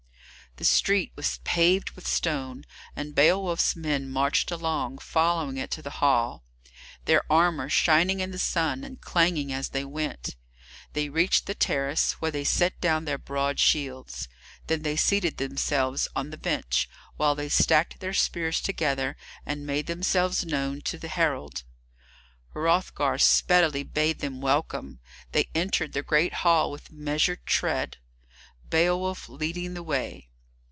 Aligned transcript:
The 0.57 0.65
street 0.65 1.13
was 1.15 1.39
paved 1.45 1.91
with 1.91 2.05
stone, 2.05 2.65
and 2.93 3.15
Beowulf's 3.15 3.73
men 3.73 4.09
marched 4.09 4.51
along, 4.51 4.97
following 4.97 5.55
it 5.55 5.71
to 5.71 5.81
the 5.81 6.01
hall, 6.03 6.43
their 7.05 7.23
armour 7.31 7.69
shining 7.69 8.19
in 8.19 8.31
the 8.31 8.37
sun 8.37 8.83
and 8.83 8.99
clanging 8.99 9.53
as 9.53 9.69
they 9.69 9.85
went. 9.85 10.35
They 10.91 11.07
reached 11.07 11.45
the 11.45 11.55
terrace, 11.55 12.11
where 12.19 12.31
they 12.31 12.43
set 12.43 12.77
down 12.81 13.05
their 13.05 13.17
broad 13.17 13.61
shields. 13.61 14.27
Then 14.67 14.81
they 14.81 14.97
seated 14.97 15.37
themselves 15.37 16.09
on 16.17 16.31
the 16.31 16.37
bench, 16.37 16.89
while 17.15 17.33
they 17.33 17.47
stacked 17.47 18.01
their 18.01 18.13
spears 18.13 18.59
together 18.59 19.15
and 19.45 19.65
made 19.65 19.87
themselves 19.87 20.43
known 20.45 20.81
to 20.81 20.97
the 20.97 21.07
herald. 21.07 21.63
Hrothgar 22.49 23.19
speedily 23.19 23.83
bade 23.83 24.19
them 24.19 24.41
welcome. 24.41 24.99
They 25.31 25.47
entered 25.55 25.93
the 25.93 26.03
great 26.03 26.33
hall 26.43 26.71
with 26.71 26.91
measured 26.91 27.45
tread, 27.45 27.99
Beowulf 28.69 29.29
leading 29.29 29.75
the 29.75 29.81
way. 29.83 30.27